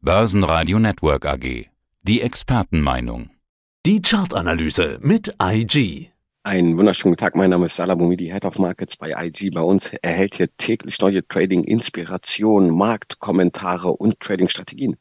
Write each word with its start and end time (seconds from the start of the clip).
Börsenradio 0.00 0.78
Network 0.78 1.26
AG. 1.26 1.66
Die 2.04 2.20
Expertenmeinung. 2.20 3.30
Die 3.84 4.00
Chartanalyse 4.00 5.00
mit 5.02 5.34
IG. 5.42 6.12
Einen 6.44 6.78
wunderschönen 6.78 7.16
Tag, 7.16 7.34
mein 7.34 7.50
Name 7.50 7.66
ist 7.66 7.74
Salah 7.74 7.96
Boumidi, 7.96 8.26
Head 8.26 8.44
of 8.44 8.60
Markets 8.60 8.96
bei 8.96 9.10
IG. 9.10 9.50
Bei 9.50 9.60
uns 9.60 9.90
erhält 10.00 10.36
hier 10.36 10.56
täglich 10.56 11.00
neue 11.00 11.26
Trading-Inspiration, 11.26 12.70
Marktkommentare 12.70 13.88
und 13.88 14.20
Trading-Strategien. 14.20 14.96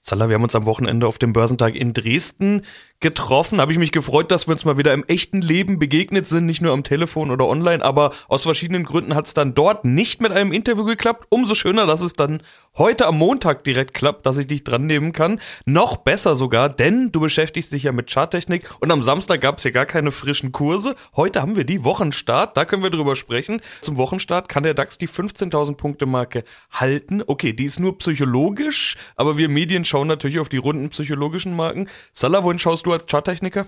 Salah, 0.00 0.30
wir 0.30 0.36
haben 0.36 0.44
uns 0.44 0.54
am 0.54 0.64
Wochenende 0.64 1.06
auf 1.06 1.18
dem 1.18 1.34
Börsentag 1.34 1.74
in 1.74 1.92
Dresden 1.92 2.62
getroffen. 3.02 3.60
Habe 3.60 3.72
ich 3.72 3.78
mich 3.78 3.92
gefreut, 3.92 4.30
dass 4.30 4.48
wir 4.48 4.52
uns 4.52 4.64
mal 4.64 4.78
wieder 4.78 4.94
im 4.94 5.04
echten 5.06 5.42
Leben 5.42 5.78
begegnet 5.78 6.26
sind, 6.26 6.46
nicht 6.46 6.62
nur 6.62 6.72
am 6.72 6.84
Telefon 6.84 7.30
oder 7.30 7.46
online, 7.46 7.84
aber 7.84 8.12
aus 8.28 8.44
verschiedenen 8.44 8.84
Gründen 8.84 9.14
hat 9.14 9.26
es 9.26 9.34
dann 9.34 9.54
dort 9.54 9.84
nicht 9.84 10.22
mit 10.22 10.32
einem 10.32 10.52
Interview 10.52 10.84
geklappt. 10.84 11.26
Umso 11.28 11.54
schöner, 11.54 11.86
dass 11.86 12.00
es 12.00 12.14
dann 12.14 12.42
heute 12.78 13.06
am 13.06 13.18
Montag 13.18 13.64
direkt 13.64 13.92
klappt, 13.92 14.24
dass 14.24 14.38
ich 14.38 14.46
dich 14.46 14.64
dran 14.64 14.86
nehmen 14.86 15.12
kann. 15.12 15.40
Noch 15.66 15.98
besser 15.98 16.34
sogar, 16.34 16.70
denn 16.70 17.12
du 17.12 17.20
beschäftigst 17.20 17.72
dich 17.72 17.82
ja 17.82 17.92
mit 17.92 18.10
Charttechnik 18.10 18.70
und 18.80 18.90
am 18.90 19.02
Samstag 19.02 19.42
gab 19.42 19.58
es 19.58 19.64
ja 19.64 19.70
gar 19.70 19.84
keine 19.84 20.10
frischen 20.10 20.52
Kurse. 20.52 20.94
Heute 21.14 21.42
haben 21.42 21.56
wir 21.56 21.64
die 21.64 21.84
Wochenstart, 21.84 22.56
da 22.56 22.64
können 22.64 22.82
wir 22.82 22.90
drüber 22.90 23.16
sprechen. 23.16 23.60
Zum 23.82 23.98
Wochenstart 23.98 24.48
kann 24.48 24.62
der 24.62 24.74
DAX 24.74 24.96
die 24.96 25.08
15.000 25.08 25.74
Punkte 25.76 26.06
Marke 26.06 26.44
halten. 26.70 27.22
Okay, 27.26 27.52
die 27.52 27.64
ist 27.64 27.80
nur 27.80 27.98
psychologisch, 27.98 28.96
aber 29.16 29.36
wir 29.36 29.48
Medien 29.48 29.84
schauen 29.84 30.08
natürlich 30.08 30.38
auf 30.38 30.48
die 30.48 30.56
runden 30.56 30.88
psychologischen 30.90 31.54
Marken. 31.54 31.88
Salah, 32.12 32.44
wohin 32.44 32.58
schaust 32.58 32.86
du 32.86 32.91
als 32.92 33.06
Charttechniker? 33.06 33.66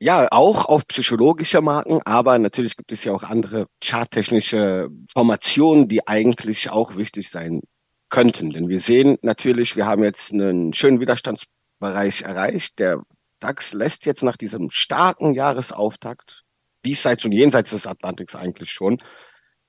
Ja, 0.00 0.28
auch 0.30 0.66
auf 0.66 0.86
psychologische 0.88 1.62
Marken, 1.62 2.00
aber 2.04 2.38
natürlich 2.38 2.76
gibt 2.76 2.92
es 2.92 3.04
ja 3.04 3.12
auch 3.12 3.22
andere 3.22 3.68
charttechnische 3.82 4.88
Formationen, 5.12 5.88
die 5.88 6.06
eigentlich 6.06 6.68
auch 6.68 6.96
wichtig 6.96 7.30
sein 7.30 7.62
könnten. 8.10 8.50
Denn 8.50 8.68
wir 8.68 8.80
sehen 8.80 9.18
natürlich, 9.22 9.76
wir 9.76 9.86
haben 9.86 10.04
jetzt 10.04 10.32
einen 10.32 10.72
schönen 10.72 11.00
Widerstandsbereich 11.00 12.22
erreicht. 12.22 12.78
Der 12.78 13.02
DAX 13.40 13.72
lässt 13.72 14.04
jetzt 14.04 14.22
nach 14.22 14.36
diesem 14.36 14.70
starken 14.70 15.34
Jahresauftakt, 15.34 16.42
diesseits 16.84 17.24
und 17.24 17.32
jenseits 17.32 17.70
des 17.70 17.86
Atlantiks 17.86 18.36
eigentlich 18.36 18.72
schon, 18.72 18.98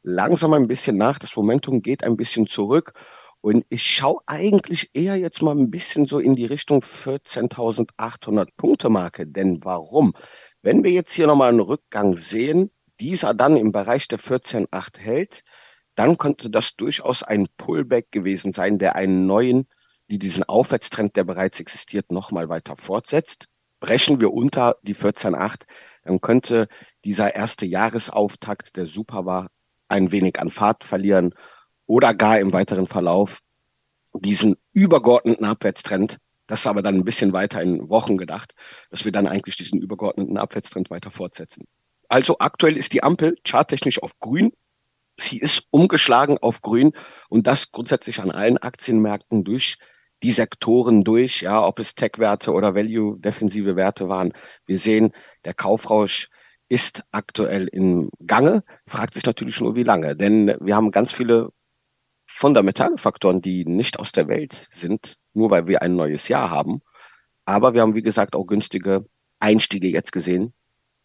langsam 0.02 0.54
ein 0.54 0.68
bisschen 0.68 0.98
nach. 0.98 1.20
Das 1.20 1.36
Momentum 1.36 1.82
geht 1.82 2.04
ein 2.04 2.18
bisschen 2.18 2.48
zurück. 2.48 2.94
Und 3.46 3.64
ich 3.70 3.84
schaue 3.84 4.22
eigentlich 4.26 4.90
eher 4.96 5.18
jetzt 5.18 5.44
mal 5.44 5.56
ein 5.56 5.70
bisschen 5.70 6.08
so 6.08 6.18
in 6.18 6.36
die 6.36 6.48
Richtung 6.48 6.82
14.800 6.82 8.48
Punkte 8.58 8.90
Marke. 8.90 9.28
Denn 9.28 9.64
warum? 9.64 10.16
Wenn 10.64 10.84
wir 10.84 10.90
jetzt 10.90 11.14
hier 11.14 11.28
nochmal 11.28 11.50
einen 11.50 11.60
Rückgang 11.60 12.18
sehen, 12.18 12.72
dieser 13.00 13.36
dann 13.36 13.56
im 13.56 13.72
Bereich 13.72 14.08
der 14.08 14.18
14.8 14.18 14.98
hält, 15.00 15.44
dann 15.94 16.18
könnte 16.18 16.50
das 16.50 16.76
durchaus 16.76 17.22
ein 17.22 17.48
Pullback 17.58 18.10
gewesen 18.10 18.52
sein, 18.52 18.80
der 18.80 18.96
einen 18.96 19.28
neuen, 19.28 19.68
die 20.10 20.18
diesen 20.18 20.44
Aufwärtstrend, 20.44 21.16
der 21.16 21.24
bereits 21.24 21.60
existiert, 21.60 22.12
nochmal 22.12 22.50
weiter 22.50 22.76
fortsetzt. 22.78 23.46
Brechen 23.80 24.20
wir 24.22 24.34
unter 24.34 24.78
die 24.82 24.96
14.8, 24.96 25.66
dann 26.04 26.20
könnte 26.20 26.68
dieser 27.04 27.36
erste 27.36 27.68
Jahresauftakt, 27.68 28.76
der 28.76 28.88
super 28.88 29.28
war, 29.28 29.52
ein 29.88 30.12
wenig 30.12 30.40
an 30.40 30.50
Fahrt 30.50 30.84
verlieren 30.84 31.36
oder 31.88 32.14
gar 32.14 32.40
im 32.40 32.54
weiteren 32.54 32.88
Verlauf 32.88 33.40
diesen 34.14 34.56
übergeordneten 34.74 35.46
Abwärtstrend, 35.46 36.18
das 36.48 36.68
aber 36.68 36.82
dann 36.82 36.96
ein 36.96 37.06
bisschen 37.06 37.34
weiter 37.34 37.62
in 37.62 37.90
Wochen 37.90 38.18
gedacht, 38.18 38.54
dass 38.90 39.06
wir 39.06 39.12
dann 39.12 39.28
eigentlich 39.28 39.58
diesen 39.58 39.80
übergeordneten 39.80 40.38
Abwärtstrend 40.38 40.90
weiter 40.90 41.12
fortsetzen. 41.12 41.66
Also 42.08 42.38
aktuell 42.40 42.78
ist 42.78 42.94
die 42.94 43.04
Ampel 43.04 43.36
charttechnisch 43.46 44.02
auf 44.02 44.20
grün. 44.20 44.52
Sie 45.18 45.40
ist 45.40 45.64
umgeschlagen 45.72 46.38
auf 46.38 46.62
grün 46.62 46.92
und 47.30 47.48
das 47.48 47.72
grundsätzlich 47.72 48.20
an 48.20 48.32
allen 48.32 48.58
Aktienmärkten 48.58 49.44
durch 49.44 49.78
die 50.24 50.32
Sektoren 50.32 51.04
durch, 51.04 51.42
ja, 51.42 51.66
ob 51.66 51.80
es 51.80 51.96
Tech-Werte 51.96 52.52
oder 52.52 52.76
Value-defensive 52.76 53.76
Werte 53.76 54.08
waren. 54.08 54.34
Wir 54.66 54.80
sehen, 54.80 55.12
der 55.46 55.54
Kaufrausch 55.54 56.30
ist 56.68 57.04
aktuell 57.12 57.68
im 57.68 58.10
Gange, 58.26 58.64
fragt 58.88 59.14
sich 59.14 59.26
natürlich 59.26 59.60
nur, 59.62 59.76
wie 59.76 59.84
lange. 59.84 60.16
Denn 60.16 60.56
wir 60.60 60.76
haben 60.76 60.92
ganz 60.92 61.12
viele 61.12 61.50
fundamentale 62.36 62.98
Faktoren, 62.98 63.42
die 63.42 63.64
nicht 63.64 63.98
aus 63.98 64.12
der 64.12 64.28
Welt 64.28 64.68
sind, 64.72 65.18
nur 65.34 65.52
weil 65.52 65.68
wir 65.68 65.82
ein 65.82 65.96
neues 65.96 66.28
Jahr 66.28 66.50
haben. 66.50 66.82
Aber 67.46 67.74
wir 67.74 67.82
haben, 67.82 67.96
wie 67.96 68.02
gesagt, 68.02 68.36
auch 68.36 68.46
günstige 68.46 69.06
Einstiege 69.40 69.88
jetzt 69.88 70.12
gesehen, 70.12 70.54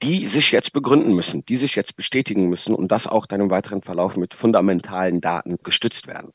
die 0.03 0.27
sich 0.27 0.51
jetzt 0.51 0.73
begründen 0.73 1.15
müssen, 1.15 1.45
die 1.45 1.57
sich 1.57 1.77
jetzt 1.77 1.95
bestätigen 1.95 2.49
müssen 2.49 2.75
und 2.75 2.91
das 2.91 3.07
auch 3.07 3.27
dann 3.27 3.43
im 3.43 3.51
weiteren 3.51 3.81
Verlauf 3.81 4.17
mit 4.17 4.35
fundamentalen 4.35 5.21
Daten 5.21 5.59
gestützt 5.63 6.09
werden. 6.09 6.33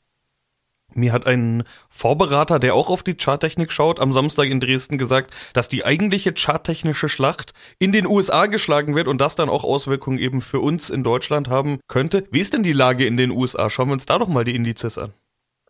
Mir 0.94 1.12
hat 1.12 1.26
ein 1.26 1.64
Vorberater, 1.90 2.58
der 2.58 2.74
auch 2.74 2.88
auf 2.88 3.02
die 3.02 3.16
Charttechnik 3.16 3.70
schaut, 3.70 4.00
am 4.00 4.12
Samstag 4.12 4.48
in 4.48 4.60
Dresden 4.60 4.98
gesagt, 4.98 5.34
dass 5.52 5.68
die 5.68 5.84
eigentliche 5.84 6.32
charttechnische 6.32 7.08
Schlacht 7.08 7.52
in 7.78 7.92
den 7.92 8.06
USA 8.06 8.46
geschlagen 8.46 8.94
wird 8.94 9.08
und 9.08 9.20
das 9.20 9.34
dann 9.34 9.48
auch 9.48 9.64
Auswirkungen 9.64 10.18
eben 10.18 10.40
für 10.40 10.60
uns 10.60 10.88
in 10.88 11.02
Deutschland 11.02 11.48
haben 11.48 11.80
könnte. 11.88 12.26
Wie 12.30 12.40
ist 12.40 12.54
denn 12.54 12.62
die 12.62 12.72
Lage 12.72 13.04
in 13.04 13.16
den 13.16 13.30
USA? 13.30 13.68
Schauen 13.68 13.88
wir 13.88 13.94
uns 13.94 14.06
da 14.06 14.18
doch 14.18 14.28
mal 14.28 14.44
die 14.44 14.54
Indizes 14.54 14.96
an. 14.96 15.12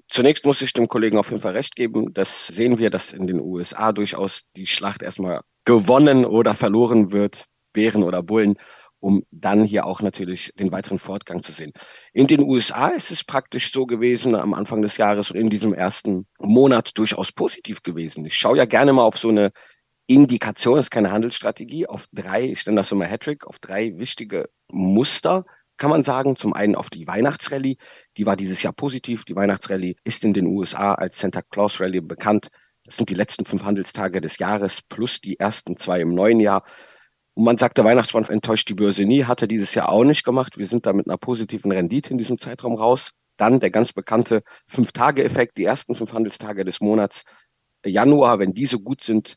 Zunächst 0.09 0.45
muss 0.45 0.63
ich 0.63 0.73
dem 0.73 0.87
Kollegen 0.87 1.19
auf 1.19 1.31
jeden 1.31 1.43
Fall 1.43 1.55
recht 1.55 1.75
geben. 1.75 2.15
Das 2.15 2.47
sehen 2.47 2.79
wir, 2.79 2.91
dass 2.91 3.13
in 3.13 3.27
den 3.27 3.41
USA 3.41 3.93
durchaus 3.93 4.43
die 4.55 4.67
Schlacht 4.67 5.03
erstmal 5.03 5.41
gewonnen 5.65 6.25
oder 6.25 6.55
verloren 6.55 7.11
wird, 7.11 7.47
Bären 7.73 8.05
oder 8.05 8.23
Bullen 8.23 8.55
um 9.01 9.23
dann 9.31 9.65
hier 9.65 9.87
auch 9.87 10.01
natürlich 10.01 10.53
den 10.59 10.73
weiteren 10.73 10.99
Fortgang 10.99 11.43
zu 11.43 11.53
sehen. 11.53 11.73
In 12.13 12.27
den 12.27 12.43
USA 12.43 12.89
ist 12.89 13.11
es 13.11 13.25
praktisch 13.25 13.73
so 13.73 13.87
gewesen 13.87 14.35
am 14.35 14.55
Anfang 14.55 14.83
des 14.83 14.97
Jahres 14.97 15.31
und 15.31 15.39
in 15.39 15.51
diesem 15.51 15.75
ersten 15.75 16.27
Monat 16.41 16.93
durchaus 16.95 17.33
positiv 17.33 17.83
gewesen. 17.83 18.25
Ich 18.27 18.37
schaue 18.37 18.57
ja 18.57 18.65
gerne 18.65 18.93
mal 18.93 19.05
auf 19.05 19.19
so 19.19 19.29
eine 19.29 19.53
Indikation, 20.07 20.77
das 20.77 20.87
ist 20.87 20.91
keine 20.91 21.11
Handelsstrategie, 21.11 21.87
auf 21.87 22.07
drei, 22.13 22.45
ich 22.45 22.65
nenne 22.67 22.77
das 22.77 22.93
immer 22.93 23.07
Hattrick, 23.07 23.47
auf 23.47 23.59
drei 23.59 23.97
wichtige 23.97 24.49
Muster 24.71 25.45
kann 25.77 25.91
man 25.91 26.05
sagen. 26.05 26.37
Zum 26.37 26.53
einen 26.53 26.75
auf 26.75 26.91
die 26.91 27.07
Weihnachtsrallye, 27.07 27.77
die 28.17 28.27
war 28.27 28.37
dieses 28.37 28.63
Jahr 28.63 28.73
positiv. 28.73 29.25
Die 29.25 29.37
Weihnachtsrallye 29.37 29.97
ist 30.05 30.25
in 30.25 30.35
den 30.35 30.47
USA 30.47 30.95
als 30.95 31.19
Santa 31.19 31.43
Claus 31.43 31.81
Rallye 31.81 32.01
bekannt. 32.01 32.49
Das 32.85 32.97
sind 32.97 33.11
die 33.11 33.15
letzten 33.15 33.47
fünf 33.47 33.65
Handelstage 33.65 34.21
des 34.21 34.39
Jahres 34.39 34.83
plus 34.83 35.21
die 35.21 35.39
ersten 35.39 35.77
zwei 35.77 36.01
im 36.01 36.15
neuen 36.15 36.41
Jahr. 36.41 36.65
Und 37.37 37.45
man 37.45 37.59
sagt, 37.59 37.77
der 37.77 37.85
Weihnachtsmann 37.85 38.25
enttäuscht 38.25 38.67
die 38.71 38.75
Börse 38.75 39.05
nie, 39.05 39.25
hat 39.25 39.43
er 39.43 39.47
dieses 39.47 39.75
Jahr 39.75 39.91
auch 39.91 40.05
nicht 40.05 40.25
gemacht. 40.25 40.57
Wir 40.57 40.67
sind 40.67 40.87
da 40.87 40.95
mit 40.95 41.07
einer 41.07 41.19
positiven 41.19 41.71
Rendite 41.71 42.11
in 42.11 42.17
diesem 42.17 42.39
Zeitraum 42.39 42.77
raus. 42.77 43.11
Dann 43.37 43.61
der 43.61 43.71
ganz 43.71 43.93
bekannte 43.93 44.43
Fünf-Tage-Effekt, 44.69 45.59
die 45.59 45.65
ersten 45.65 45.95
fünf 45.95 46.15
Handelstage 46.15 46.65
des 46.65 46.81
Monats 46.81 47.25
Januar, 47.85 48.39
wenn 48.39 48.55
diese 48.55 48.79
gut 48.79 49.05
sind, 49.05 49.37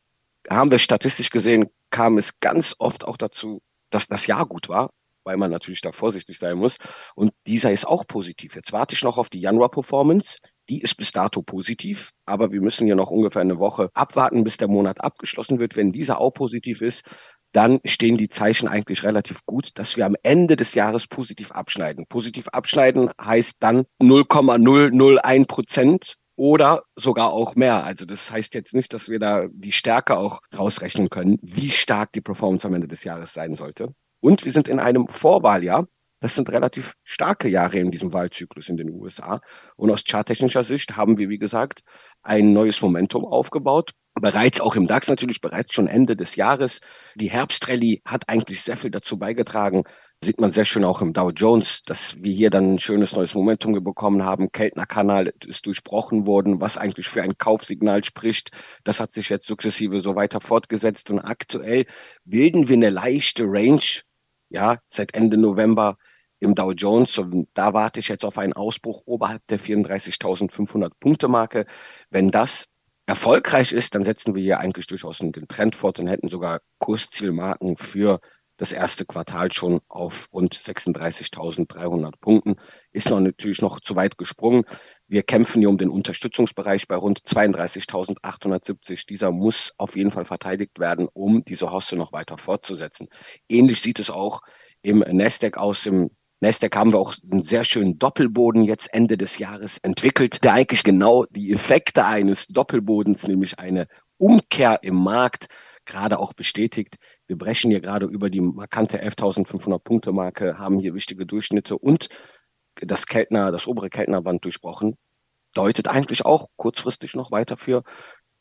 haben 0.50 0.72
wir 0.72 0.80
statistisch 0.80 1.30
gesehen, 1.30 1.70
kam 1.90 2.18
es 2.18 2.40
ganz 2.40 2.74
oft 2.80 3.04
auch 3.06 3.18
dazu, 3.18 3.62
dass 3.90 4.08
das 4.08 4.28
Jahr 4.28 4.46
gut 4.46 4.70
war, 4.70 4.92
weil 5.26 5.36
man 5.36 5.52
natürlich 5.52 5.82
da 5.82 5.92
vorsichtig 5.92 6.40
sein 6.40 6.58
muss. 6.58 6.78
Und 7.16 7.34
dieser 7.48 7.74
ist 7.74 7.86
auch 7.86 8.08
positiv. 8.08 8.56
Jetzt 8.56 8.72
warte 8.72 8.96
ich 8.96 9.04
noch 9.04 9.18
auf 9.18 9.30
die 9.30 9.42
Januar-Performance. 9.42 10.38
Die 10.70 10.82
ist 10.82 10.96
bis 10.96 11.12
dato 11.12 11.42
positiv, 11.42 12.12
aber 12.26 12.52
wir 12.52 12.62
müssen 12.62 12.88
ja 12.88 12.96
noch 12.96 13.12
ungefähr 13.12 13.42
eine 13.42 13.60
Woche 13.60 13.90
abwarten, 13.94 14.46
bis 14.46 14.56
der 14.58 14.70
Monat 14.70 15.04
abgeschlossen 15.04 15.60
wird. 15.60 15.76
Wenn 15.76 15.92
dieser 15.92 16.22
auch 16.22 16.32
positiv 16.32 16.82
ist, 16.82 17.04
dann 17.52 17.80
stehen 17.86 18.18
die 18.18 18.30
Zeichen 18.30 18.68
eigentlich 18.68 19.04
relativ 19.04 19.46
gut, 19.46 19.72
dass 19.76 19.98
wir 19.98 20.06
am 20.06 20.16
Ende 20.24 20.56
des 20.56 20.74
Jahres 20.74 21.08
positiv 21.08 21.52
abschneiden. 21.52 22.06
Positiv 22.08 22.48
abschneiden 22.50 23.10
heißt 23.20 23.58
dann 23.60 23.86
0,001 24.02 25.48
Prozent 25.48 26.16
oder 26.36 26.84
sogar 26.96 27.34
auch 27.34 27.56
mehr. 27.56 27.84
Also 27.84 28.06
das 28.06 28.32
heißt 28.32 28.54
jetzt 28.56 28.74
nicht, 28.74 28.94
dass 28.94 29.10
wir 29.10 29.20
da 29.20 29.48
die 29.52 29.72
Stärke 29.72 30.18
auch 30.18 30.40
rausrechnen 30.58 31.10
können, 31.10 31.38
wie 31.42 31.70
stark 31.70 32.14
die 32.14 32.22
Performance 32.22 32.66
am 32.66 32.76
Ende 32.76 32.88
des 32.88 33.04
Jahres 33.04 33.34
sein 33.34 33.56
sollte. 33.56 33.94
Und 34.22 34.46
wir 34.46 34.52
sind 34.52 34.68
in 34.68 34.80
einem 34.80 35.08
Vorwahljahr. 35.10 35.88
Das 36.22 36.36
sind 36.36 36.50
relativ 36.50 36.94
starke 37.04 37.48
Jahre 37.48 37.80
in 37.80 37.92
diesem 37.92 38.14
Wahlzyklus 38.14 38.70
in 38.70 38.78
den 38.78 38.90
USA. 38.90 39.42
Und 39.76 39.90
aus 39.90 40.04
charttechnischer 40.06 40.64
Sicht 40.64 40.98
haben 40.98 41.18
wir, 41.18 41.30
wie 41.30 41.38
gesagt, 41.38 41.82
ein 42.22 42.54
neues 42.54 42.82
Momentum 42.82 43.26
aufgebaut. 43.26 43.92
Bereits 44.20 44.62
auch 44.62 44.76
im 44.76 44.88
DAX 44.88 45.08
natürlich, 45.08 45.42
bereits 45.42 45.74
schon 45.74 45.88
Ende 45.88 46.16
des 46.16 46.36
Jahres. 46.36 46.82
Die 47.16 47.30
Herbstrallye 47.30 48.02
hat 48.06 48.28
eigentlich 48.28 48.62
sehr 48.62 48.78
viel 48.78 48.92
dazu 48.92 49.18
beigetragen. 49.18 49.84
Sieht 50.24 50.42
man 50.42 50.52
sehr 50.52 50.66
schön 50.66 50.84
auch 50.84 51.02
im 51.02 51.14
Dow 51.14 51.30
Jones, 51.30 51.84
dass 51.84 52.22
wir 52.22 52.34
hier 52.34 52.50
dann 52.50 52.74
ein 52.74 52.80
schönes 52.80 53.14
neues 53.14 53.34
Momentum 53.34 53.82
bekommen 53.82 54.24
haben. 54.24 54.52
Keltner 54.52 54.86
Kanal 54.86 55.34
ist 55.46 55.66
durchbrochen 55.66 56.26
worden, 56.26 56.60
was 56.60 56.78
eigentlich 56.78 57.08
für 57.08 57.22
ein 57.22 57.38
Kaufsignal 57.38 58.04
spricht. 58.04 58.52
Das 58.84 59.00
hat 59.00 59.14
sich 59.14 59.30
jetzt 59.30 59.48
sukzessive 59.48 60.02
so 60.02 60.16
weiter 60.16 60.42
fortgesetzt 60.42 61.10
und 61.10 61.20
aktuell 61.20 61.86
bilden 62.26 62.68
wir 62.68 62.76
eine 62.76 62.90
leichte 62.90 63.46
Range, 63.46 63.82
ja, 64.50 64.80
seit 64.90 65.14
Ende 65.14 65.38
November 65.38 65.98
im 66.40 66.56
Dow 66.56 66.72
Jones. 66.72 67.18
Und 67.18 67.48
da 67.54 67.74
warte 67.74 68.00
ich 68.02 68.10
jetzt 68.10 68.26
auf 68.26 68.38
einen 68.38 68.54
Ausbruch 68.54 69.04
oberhalb 69.06 69.46
der 69.48 69.60
34.500 69.60 70.92
Punkte 71.00 71.28
Marke. 71.30 71.66
Wenn 72.10 72.32
das 72.32 72.68
erfolgreich 73.10 73.72
ist, 73.72 73.96
dann 73.96 74.06
setzen 74.06 74.36
wir 74.36 74.44
hier 74.44 74.60
eigentlich 74.60 74.86
durchaus 74.86 75.18
den 75.18 75.34
Trend 75.48 75.76
fort 75.76 76.00
und 76.00 76.08
hätten 76.08 76.30
sogar 76.30 76.62
Kurszielmarken 76.78 77.76
für 77.76 78.20
das 78.58 78.72
erste 78.72 79.04
Quartal 79.04 79.52
schon 79.52 79.80
auf 79.88 80.30
rund 80.32 80.56
36.300 80.56 82.14
Punkten. 82.22 82.58
Ist 82.92 83.10
noch 83.10 83.20
natürlich 83.20 83.64
noch 83.64 83.80
zu 83.80 83.96
weit 83.96 84.20
gesprungen. 84.20 84.64
Wir 85.08 85.24
kämpfen 85.24 85.60
hier 85.60 85.70
um 85.70 85.80
den 85.80 85.90
Unterstützungsbereich 85.90 86.88
bei 86.88 86.98
rund 86.98 87.22
32.870. 87.22 89.08
Dieser 89.08 89.32
muss 89.32 89.74
auf 89.78 89.96
jeden 89.96 90.12
Fall 90.12 90.26
verteidigt 90.26 90.78
werden, 90.78 91.08
um 91.12 91.44
diese 91.44 91.72
Hoste 91.72 91.96
noch 91.96 92.14
weiter 92.14 92.38
fortzusetzen. 92.38 93.08
Ähnlich 93.50 93.82
sieht 93.82 93.98
es 93.98 94.12
auch 94.12 94.42
im 94.84 95.00
Nasdaq 95.00 95.58
aus. 95.58 95.88
Im 95.88 96.12
Nasdaq 96.42 96.76
haben 96.78 96.94
wir 96.94 97.00
auch 97.00 97.16
einen 97.30 97.44
sehr 97.44 97.66
schönen 97.66 98.00
Doppelboden 98.00 98.64
jetzt 98.64 98.94
Ende 98.94 99.18
des 99.18 99.40
Jahres 99.40 99.78
entwickelt, 99.80 100.44
der 100.44 100.54
eigentlich 100.54 100.84
genau 100.84 101.26
die 101.26 101.52
Effekte 101.52 102.06
eines 102.06 102.48
Doppelbodens, 102.48 103.28
nämlich 103.28 103.60
eine 103.60 103.88
Umkehr 104.18 104.80
im 104.84 104.96
Markt, 104.96 105.48
gerade 105.86 106.18
auch 106.18 106.34
bestätigt. 106.34 106.96
Wir 107.28 107.38
brechen 107.38 107.72
hier 107.72 107.82
gerade 107.82 108.06
über 108.06 108.30
die 108.30 108.40
markante 108.40 109.04
11.500 109.04 109.80
Punkte 109.80 110.12
Marke, 110.14 110.58
haben 110.58 110.80
hier 110.80 110.94
wichtige 110.94 111.26
Durchschnitte 111.26 111.78
und 111.78 112.08
das 112.76 113.06
Keltner, 113.06 113.52
das 113.52 113.68
obere 113.68 113.90
Keltnerband 113.90 114.46
durchbrochen, 114.46 114.96
deutet 115.54 115.90
eigentlich 115.90 116.24
auch 116.26 116.48
kurzfristig 116.56 117.16
noch 117.16 117.32
weiter 117.32 117.58
für 117.58 117.84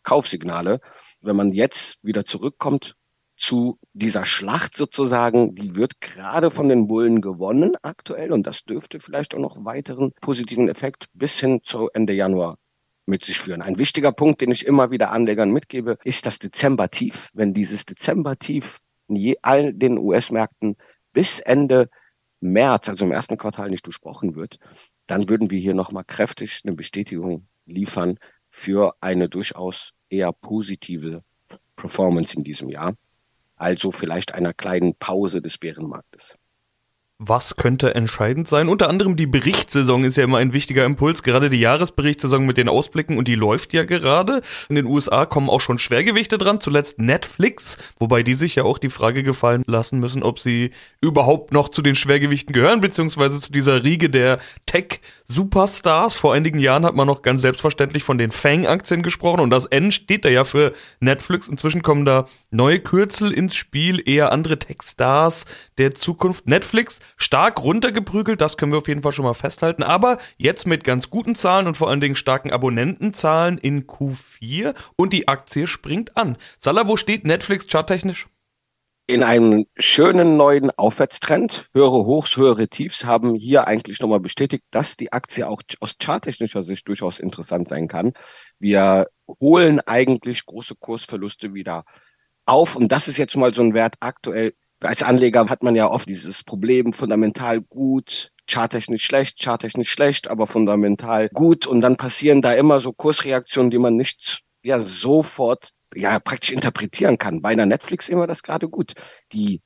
Kaufsignale. 0.04 0.80
Wenn 1.20 1.34
man 1.34 1.52
jetzt 1.52 1.96
wieder 2.02 2.24
zurückkommt 2.24 2.94
zu 3.38 3.78
dieser 3.92 4.24
Schlacht 4.24 4.76
sozusagen, 4.76 5.54
die 5.54 5.76
wird 5.76 6.00
gerade 6.00 6.50
von 6.50 6.68
den 6.68 6.88
Bullen 6.88 7.20
gewonnen 7.20 7.76
aktuell 7.82 8.32
und 8.32 8.46
das 8.46 8.64
dürfte 8.64 8.98
vielleicht 8.98 9.34
auch 9.34 9.38
noch 9.38 9.64
weiteren 9.64 10.12
positiven 10.20 10.68
Effekt 10.68 11.06
bis 11.14 11.38
hin 11.38 11.60
zu 11.62 11.88
Ende 11.94 12.14
Januar 12.14 12.58
mit 13.06 13.24
sich 13.24 13.38
führen. 13.38 13.62
Ein 13.62 13.78
wichtiger 13.78 14.10
Punkt, 14.10 14.40
den 14.40 14.50
ich 14.50 14.66
immer 14.66 14.90
wieder 14.90 15.12
Anlegern 15.12 15.52
mitgebe, 15.52 15.98
ist 16.02 16.26
das 16.26 16.40
Dezember-Tief. 16.40 17.30
Wenn 17.32 17.54
dieses 17.54 17.86
Dezember-Tief 17.86 18.80
in 19.06 19.16
je, 19.16 19.36
all 19.40 19.72
den 19.72 19.98
US-Märkten 19.98 20.76
bis 21.12 21.38
Ende 21.38 21.88
März, 22.40 22.88
also 22.88 23.04
im 23.04 23.12
ersten 23.12 23.38
Quartal, 23.38 23.70
nicht 23.70 23.86
durchbrochen 23.86 24.34
wird, 24.34 24.58
dann 25.06 25.28
würden 25.28 25.50
wir 25.50 25.60
hier 25.60 25.74
nochmal 25.74 26.04
kräftig 26.04 26.60
eine 26.64 26.74
Bestätigung 26.74 27.46
liefern 27.66 28.18
für 28.50 28.94
eine 29.00 29.28
durchaus 29.28 29.92
eher 30.10 30.32
positive 30.32 31.22
Performance 31.76 32.36
in 32.36 32.42
diesem 32.42 32.68
Jahr. 32.68 32.94
Also 33.58 33.92
vielleicht 33.92 34.34
einer 34.34 34.54
kleinen 34.54 34.94
Pause 34.96 35.42
des 35.42 35.58
Bärenmarktes. 35.58 36.38
Was 37.20 37.56
könnte 37.56 37.96
entscheidend 37.96 38.46
sein? 38.46 38.68
Unter 38.68 38.88
anderem 38.88 39.16
die 39.16 39.26
Berichtssaison 39.26 40.04
ist 40.04 40.16
ja 40.16 40.22
immer 40.22 40.38
ein 40.38 40.52
wichtiger 40.52 40.84
Impuls. 40.84 41.24
Gerade 41.24 41.50
die 41.50 41.58
Jahresberichtssaison 41.58 42.46
mit 42.46 42.58
den 42.58 42.68
Ausblicken 42.68 43.18
und 43.18 43.26
die 43.26 43.34
läuft 43.34 43.72
ja 43.72 43.82
gerade. 43.82 44.40
In 44.68 44.76
den 44.76 44.86
USA 44.86 45.26
kommen 45.26 45.50
auch 45.50 45.60
schon 45.60 45.78
Schwergewichte 45.80 46.38
dran, 46.38 46.60
zuletzt 46.60 47.00
Netflix, 47.00 47.76
wobei 47.98 48.22
die 48.22 48.34
sich 48.34 48.54
ja 48.54 48.62
auch 48.62 48.78
die 48.78 48.88
Frage 48.88 49.24
gefallen 49.24 49.64
lassen 49.66 49.98
müssen, 49.98 50.22
ob 50.22 50.38
sie 50.38 50.70
überhaupt 51.00 51.52
noch 51.52 51.70
zu 51.70 51.82
den 51.82 51.96
Schwergewichten 51.96 52.52
gehören, 52.52 52.80
beziehungsweise 52.80 53.40
zu 53.40 53.50
dieser 53.50 53.82
Riege 53.82 54.10
der 54.10 54.38
Tech-Superstars. 54.66 56.14
Vor 56.14 56.34
einigen 56.34 56.60
Jahren 56.60 56.86
hat 56.86 56.94
man 56.94 57.08
noch 57.08 57.22
ganz 57.22 57.42
selbstverständlich 57.42 58.04
von 58.04 58.18
den 58.18 58.30
Fang-Aktien 58.30 59.02
gesprochen 59.02 59.40
und 59.40 59.50
das 59.50 59.64
N 59.64 59.90
steht 59.90 60.24
da 60.24 60.28
ja 60.28 60.44
für 60.44 60.72
Netflix. 61.00 61.48
Inzwischen 61.48 61.82
kommen 61.82 62.04
da 62.04 62.26
neue 62.52 62.78
Kürzel 62.78 63.32
ins 63.32 63.56
Spiel, 63.56 64.08
eher 64.08 64.30
andere 64.30 64.60
Tech-Stars 64.60 65.46
der 65.78 65.96
Zukunft. 65.96 66.46
Netflix 66.46 67.00
stark 67.16 67.62
runtergeprügelt, 67.62 68.40
das 68.40 68.56
können 68.56 68.72
wir 68.72 68.78
auf 68.78 68.88
jeden 68.88 69.02
Fall 69.02 69.12
schon 69.12 69.24
mal 69.24 69.34
festhalten. 69.34 69.82
Aber 69.82 70.18
jetzt 70.36 70.66
mit 70.66 70.84
ganz 70.84 71.10
guten 71.10 71.34
Zahlen 71.34 71.66
und 71.66 71.76
vor 71.76 71.88
allen 71.88 72.00
Dingen 72.00 72.14
starken 72.14 72.52
Abonnentenzahlen 72.52 73.58
in 73.58 73.86
Q4 73.86 74.74
und 74.96 75.12
die 75.12 75.28
Aktie 75.28 75.66
springt 75.66 76.16
an. 76.16 76.36
Salah, 76.58 76.88
wo 76.88 76.96
steht 76.96 77.24
Netflix 77.24 77.66
charttechnisch? 77.66 78.28
In 79.10 79.22
einem 79.22 79.64
schönen 79.78 80.36
neuen 80.36 80.70
Aufwärtstrend. 80.70 81.70
Höhere 81.72 82.04
Hochs, 82.04 82.36
höhere 82.36 82.68
Tiefs 82.68 83.06
haben 83.06 83.34
hier 83.34 83.66
eigentlich 83.66 84.00
nochmal 84.00 84.20
bestätigt, 84.20 84.64
dass 84.70 84.98
die 84.98 85.12
Aktie 85.12 85.48
auch 85.48 85.62
aus 85.80 85.94
charttechnischer 85.98 86.62
Sicht 86.62 86.86
durchaus 86.88 87.18
interessant 87.18 87.68
sein 87.68 87.88
kann. 87.88 88.12
Wir 88.58 89.08
holen 89.40 89.80
eigentlich 89.80 90.44
große 90.44 90.74
Kursverluste 90.78 91.54
wieder 91.54 91.86
auf. 92.44 92.76
Und 92.76 92.92
das 92.92 93.08
ist 93.08 93.16
jetzt 93.16 93.34
mal 93.34 93.54
so 93.54 93.62
ein 93.62 93.72
Wert 93.72 93.94
aktuell 94.00 94.52
als 94.80 95.02
Anleger 95.02 95.46
hat 95.48 95.62
man 95.62 95.76
ja 95.76 95.90
oft 95.90 96.08
dieses 96.08 96.44
Problem, 96.44 96.92
fundamental 96.92 97.60
gut, 97.60 98.32
charttechnisch 98.48 99.04
schlecht, 99.04 99.42
charttechnisch 99.42 99.90
schlecht, 99.90 100.28
aber 100.28 100.46
fundamental 100.46 101.28
gut. 101.30 101.66
Und 101.66 101.80
dann 101.80 101.96
passieren 101.96 102.42
da 102.42 102.52
immer 102.52 102.80
so 102.80 102.92
Kursreaktionen, 102.92 103.70
die 103.70 103.78
man 103.78 103.96
nicht 103.96 104.42
ja 104.62 104.80
sofort 104.80 105.70
ja 105.94 106.18
praktisch 106.20 106.52
interpretieren 106.52 107.18
kann. 107.18 107.42
Bei 107.42 107.50
einer 107.50 107.66
Netflix 107.66 108.08
immer 108.08 108.26
das 108.26 108.42
gerade 108.42 108.68
gut. 108.68 108.92
Die 109.32 109.60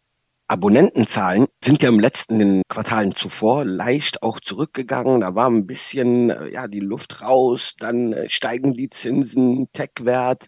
Abonnentenzahlen 0.49 1.47
sind 1.65 1.83
ja 1.83 1.89
im 1.89 1.99
letzten 1.99 2.39
den 2.39 2.63
Quartalen 2.69 3.15
zuvor 3.15 3.65
leicht 3.65 4.23
auch 4.23 4.41
zurückgegangen. 4.41 5.21
Da 5.21 5.35
war 5.35 5.49
ein 5.49 5.67
bisschen 5.67 6.29
ja 6.53 6.69
die 6.69 6.81
Luft 6.81 7.23
raus, 7.23 7.75
dann 7.79 8.13
äh, 8.13 8.29
steigen 8.29 8.75
die 8.75 8.91
Zinsen, 8.91 9.69
Tech-Wert. 9.73 10.47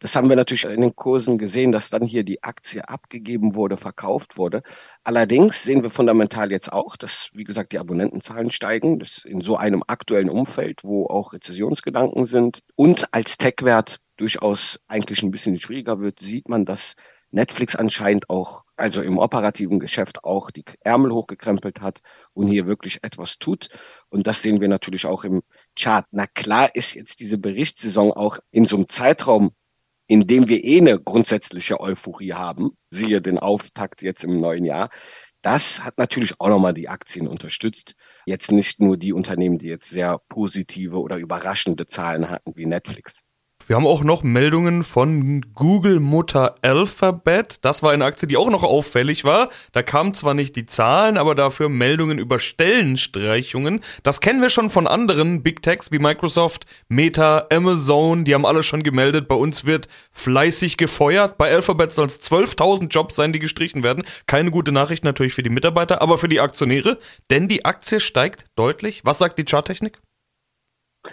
Das 0.00 0.16
haben 0.16 0.30
wir 0.30 0.36
natürlich 0.36 0.64
in 0.64 0.80
den 0.80 0.96
Kursen 0.96 1.36
gesehen, 1.36 1.72
dass 1.72 1.90
dann 1.90 2.02
hier 2.02 2.24
die 2.24 2.42
Aktie 2.42 2.88
abgegeben 2.88 3.54
wurde, 3.54 3.76
verkauft 3.76 4.38
wurde. 4.38 4.62
Allerdings 5.04 5.62
sehen 5.62 5.82
wir 5.82 5.90
fundamental 5.90 6.50
jetzt 6.50 6.72
auch, 6.72 6.96
dass, 6.96 7.28
wie 7.34 7.44
gesagt, 7.44 7.72
die 7.72 7.78
Abonnentenzahlen 7.78 8.48
steigen. 8.50 8.98
Das 8.98 9.26
in 9.26 9.42
so 9.42 9.56
einem 9.56 9.82
aktuellen 9.86 10.30
Umfeld, 10.30 10.84
wo 10.84 11.06
auch 11.06 11.34
Rezessionsgedanken 11.34 12.24
sind 12.24 12.60
und 12.76 13.12
als 13.12 13.36
Tech-Wert 13.36 14.00
durchaus 14.16 14.80
eigentlich 14.88 15.22
ein 15.22 15.30
bisschen 15.30 15.58
schwieriger 15.58 16.00
wird, 16.00 16.20
sieht 16.20 16.48
man, 16.48 16.64
dass 16.64 16.96
Netflix 17.30 17.76
anscheinend 17.76 18.30
auch, 18.30 18.64
also 18.76 19.02
im 19.02 19.18
operativen 19.18 19.80
Geschäft 19.80 20.24
auch 20.24 20.50
die 20.50 20.64
Ärmel 20.80 21.12
hochgekrempelt 21.12 21.82
hat 21.82 22.00
und 22.32 22.48
hier 22.48 22.66
wirklich 22.66 23.04
etwas 23.04 23.38
tut. 23.38 23.68
Und 24.08 24.26
das 24.26 24.40
sehen 24.40 24.62
wir 24.62 24.68
natürlich 24.68 25.04
auch 25.04 25.24
im 25.24 25.42
Chart. 25.78 26.06
Na 26.10 26.26
klar 26.26 26.74
ist 26.74 26.94
jetzt 26.94 27.20
diese 27.20 27.36
Berichtssaison 27.36 28.12
auch 28.12 28.38
in 28.50 28.64
so 28.64 28.76
einem 28.76 28.88
Zeitraum 28.88 29.52
indem 30.10 30.48
wir 30.48 30.64
eh 30.64 30.78
eine 30.80 30.98
grundsätzliche 30.98 31.78
Euphorie 31.78 32.32
haben, 32.32 32.72
siehe 32.90 33.22
den 33.22 33.38
Auftakt 33.38 34.02
jetzt 34.02 34.24
im 34.24 34.40
neuen 34.40 34.64
Jahr, 34.64 34.90
das 35.40 35.84
hat 35.84 35.98
natürlich 35.98 36.34
auch 36.40 36.48
nochmal 36.48 36.74
die 36.74 36.88
Aktien 36.88 37.28
unterstützt. 37.28 37.94
Jetzt 38.26 38.50
nicht 38.50 38.80
nur 38.80 38.96
die 38.96 39.12
Unternehmen, 39.12 39.58
die 39.58 39.68
jetzt 39.68 39.88
sehr 39.88 40.18
positive 40.28 40.98
oder 41.00 41.16
überraschende 41.16 41.86
Zahlen 41.86 42.28
hatten 42.28 42.56
wie 42.56 42.66
Netflix. 42.66 43.20
Wir 43.66 43.76
haben 43.76 43.86
auch 43.86 44.02
noch 44.02 44.22
Meldungen 44.22 44.82
von 44.82 45.42
Google 45.54 46.00
Mutter 46.00 46.56
Alphabet. 46.62 47.58
Das 47.62 47.82
war 47.82 47.92
eine 47.92 48.04
Aktie, 48.04 48.26
die 48.26 48.36
auch 48.36 48.50
noch 48.50 48.64
auffällig 48.64 49.24
war. 49.24 49.48
Da 49.72 49.82
kamen 49.82 50.14
zwar 50.14 50.34
nicht 50.34 50.56
die 50.56 50.66
Zahlen, 50.66 51.16
aber 51.16 51.34
dafür 51.34 51.68
Meldungen 51.68 52.18
über 52.18 52.38
Stellenstreichungen. 52.38 53.80
Das 54.02 54.20
kennen 54.20 54.42
wir 54.42 54.50
schon 54.50 54.70
von 54.70 54.86
anderen 54.86 55.42
Big 55.42 55.62
Techs 55.62 55.92
wie 55.92 55.98
Microsoft, 55.98 56.66
Meta, 56.88 57.46
Amazon. 57.52 58.24
Die 58.24 58.34
haben 58.34 58.46
alle 58.46 58.62
schon 58.62 58.82
gemeldet. 58.82 59.28
Bei 59.28 59.36
uns 59.36 59.66
wird 59.66 59.88
fleißig 60.10 60.76
gefeuert. 60.76 61.38
Bei 61.38 61.52
Alphabet 61.52 61.92
soll 61.92 62.06
es 62.06 62.20
12.000 62.20 62.88
Jobs 62.88 63.14
sein, 63.14 63.32
die 63.32 63.38
gestrichen 63.38 63.84
werden. 63.84 64.04
Keine 64.26 64.50
gute 64.50 64.72
Nachricht 64.72 65.04
natürlich 65.04 65.34
für 65.34 65.42
die 65.42 65.50
Mitarbeiter, 65.50 66.02
aber 66.02 66.18
für 66.18 66.28
die 66.28 66.40
Aktionäre. 66.40 66.98
Denn 67.30 67.46
die 67.46 67.64
Aktie 67.64 68.00
steigt 68.00 68.46
deutlich. 68.56 69.02
Was 69.04 69.18
sagt 69.18 69.38
die 69.38 69.44
Charttechnik? 69.44 70.00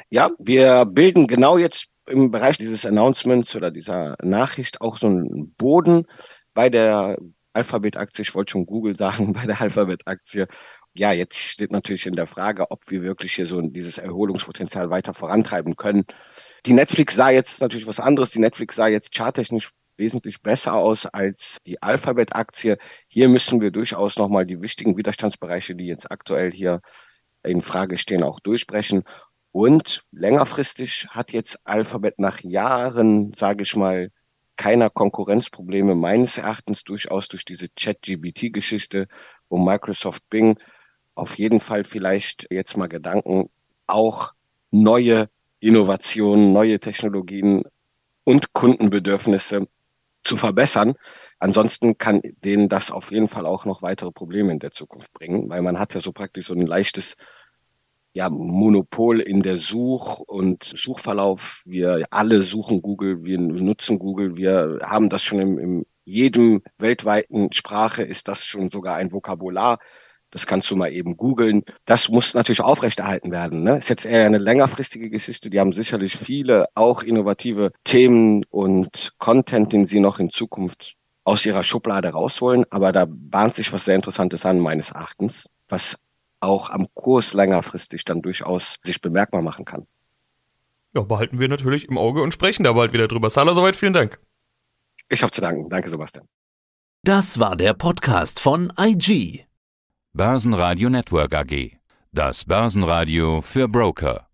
Ja, 0.09 0.31
wir 0.39 0.85
bilden 0.85 1.27
genau 1.27 1.57
jetzt 1.57 1.87
im 2.07 2.31
Bereich 2.31 2.57
dieses 2.57 2.85
Announcements 2.85 3.55
oder 3.55 3.71
dieser 3.71 4.15
Nachricht 4.21 4.81
auch 4.81 4.97
so 4.97 5.07
einen 5.07 5.53
Boden 5.55 6.05
bei 6.53 6.69
der 6.69 7.17
Alphabet-Aktie, 7.53 8.21
ich 8.21 8.35
wollte 8.35 8.51
schon 8.51 8.65
Google 8.65 8.95
sagen, 8.95 9.33
bei 9.33 9.45
der 9.45 9.61
Alphabet-Aktie. 9.61 10.47
Ja, 10.95 11.11
jetzt 11.11 11.37
steht 11.37 11.71
natürlich 11.71 12.07
in 12.07 12.15
der 12.15 12.25
Frage, 12.25 12.71
ob 12.71 12.81
wir 12.89 13.03
wirklich 13.03 13.33
hier 13.33 13.45
so 13.45 13.61
dieses 13.61 13.97
Erholungspotenzial 13.99 14.89
weiter 14.89 15.13
vorantreiben 15.13 15.75
können. 15.75 16.05
Die 16.65 16.73
Netflix 16.73 17.15
sah 17.15 17.29
jetzt 17.29 17.61
natürlich 17.61 17.85
was 17.85 17.99
anderes. 17.99 18.31
Die 18.31 18.39
Netflix 18.39 18.75
sah 18.75 18.87
jetzt 18.87 19.13
charttechnisch 19.13 19.71
wesentlich 19.97 20.41
besser 20.41 20.73
aus 20.73 21.05
als 21.05 21.57
die 21.65 21.81
Alphabet-Aktie. 21.81 22.77
Hier 23.07 23.29
müssen 23.29 23.61
wir 23.61 23.71
durchaus 23.71 24.17
nochmal 24.17 24.45
die 24.45 24.61
wichtigen 24.61 24.97
Widerstandsbereiche, 24.97 25.75
die 25.75 25.85
jetzt 25.85 26.11
aktuell 26.11 26.51
hier 26.51 26.81
in 27.43 27.61
Frage 27.61 27.97
stehen, 27.97 28.23
auch 28.23 28.39
durchbrechen. 28.39 29.03
Und 29.57 30.03
längerfristig 30.11 31.07
hat 31.09 31.33
jetzt 31.33 31.57
Alphabet 31.63 32.19
nach 32.19 32.41
Jahren, 32.41 33.33
sage 33.33 33.63
ich 33.63 33.75
mal, 33.75 34.11
keiner 34.55 34.91
Konkurrenzprobleme 34.91 35.95
meines 35.95 36.37
Erachtens 36.37 36.83
durchaus 36.83 37.27
durch 37.27 37.43
diese 37.43 37.73
Chat-GBT-Geschichte 37.73 39.07
um 39.47 39.65
Microsoft 39.65 40.29
Bing 40.29 40.59
auf 41.15 41.39
jeden 41.39 41.59
Fall 41.59 41.85
vielleicht 41.85 42.45
jetzt 42.51 42.77
mal 42.77 42.85
Gedanken, 42.85 43.49
auch 43.87 44.33
neue 44.69 45.27
Innovationen, 45.59 46.53
neue 46.53 46.79
Technologien 46.79 47.63
und 48.25 48.53
Kundenbedürfnisse 48.53 49.67
zu 50.23 50.37
verbessern. 50.37 50.93
Ansonsten 51.39 51.97
kann 51.97 52.21
denen 52.43 52.69
das 52.69 52.91
auf 52.91 53.09
jeden 53.09 53.27
Fall 53.27 53.47
auch 53.47 53.65
noch 53.65 53.81
weitere 53.81 54.11
Probleme 54.11 54.51
in 54.51 54.59
der 54.59 54.69
Zukunft 54.69 55.11
bringen, 55.13 55.49
weil 55.49 55.63
man 55.63 55.79
hat 55.79 55.95
ja 55.95 55.99
so 55.99 56.11
praktisch 56.11 56.45
so 56.45 56.53
ein 56.53 56.61
leichtes 56.61 57.15
ja, 58.17 58.29
Monopol 58.31 59.19
in 59.19 59.43
der 59.43 59.57
Such- 59.57 60.19
und 60.21 60.63
Suchverlauf. 60.63 61.61
Wir 61.65 62.05
alle 62.09 62.41
suchen 62.41 62.81
Google, 62.81 63.23
wir 63.23 63.37
nutzen 63.37 63.99
Google, 63.99 64.35
wir 64.35 64.79
haben 64.83 65.09
das 65.09 65.23
schon 65.23 65.39
im, 65.39 65.59
im 65.59 65.85
jedem 66.03 66.63
weltweiten 66.79 67.51
Sprache 67.53 68.01
ist 68.01 68.27
das 68.27 68.43
schon 68.45 68.71
sogar 68.71 68.95
ein 68.95 69.11
Vokabular. 69.11 69.77
Das 70.31 70.47
kannst 70.47 70.71
du 70.71 70.75
mal 70.75 70.91
eben 70.91 71.15
googeln. 71.15 71.63
Das 71.85 72.09
muss 72.09 72.33
natürlich 72.33 72.61
aufrechterhalten 72.61 73.31
werden. 73.31 73.63
Ne? 73.63 73.77
Ist 73.77 73.89
jetzt 73.89 74.05
eher 74.05 74.25
eine 74.25 74.39
längerfristige 74.39 75.09
Geschichte. 75.09 75.49
Die 75.49 75.59
haben 75.59 75.73
sicherlich 75.73 76.17
viele 76.17 76.67
auch 76.75 77.03
innovative 77.03 77.71
Themen 77.83 78.45
und 78.49 79.13
Content, 79.19 79.71
den 79.73 79.85
sie 79.85 79.99
noch 79.99 80.19
in 80.19 80.31
Zukunft 80.31 80.95
aus 81.23 81.45
ihrer 81.45 81.63
Schublade 81.63 82.09
rausholen. 82.09 82.65
Aber 82.71 82.91
da 82.91 83.05
bahnt 83.07 83.53
sich 83.53 83.71
was 83.71 83.85
sehr 83.85 83.95
Interessantes 83.95 84.45
an, 84.45 84.59
meines 84.59 84.89
Erachtens, 84.91 85.49
was 85.69 85.97
auch 86.39 86.69
am 86.69 86.87
Kurs 86.93 87.33
längerfristig 87.33 88.05
dann 88.05 88.21
durchaus 88.21 88.77
sich 88.83 89.01
bemerkbar 89.01 89.41
machen 89.41 89.65
kann. 89.65 89.87
Ja, 90.93 91.01
behalten 91.01 91.39
wir 91.39 91.47
natürlich 91.47 91.87
im 91.87 91.97
Auge 91.97 92.21
und 92.21 92.33
sprechen 92.33 92.63
da 92.63 92.73
bald 92.73 92.93
wieder 92.93 93.07
drüber. 93.07 93.29
Salah, 93.29 93.53
soweit 93.53 93.75
vielen 93.75 93.93
Dank. 93.93 94.19
Ich 95.09 95.21
habe 95.21 95.31
zu 95.31 95.41
danken. 95.41 95.69
Danke, 95.69 95.89
Sebastian. 95.89 96.27
Das 97.03 97.39
war 97.39 97.55
der 97.55 97.73
Podcast 97.73 98.39
von 98.39 98.73
IG. 98.79 99.45
Börsenradio 100.13 100.89
Network 100.89 101.33
AG. 101.33 101.77
Das 102.11 102.45
Börsenradio 102.45 103.41
für 103.41 103.67
Broker. 103.67 104.27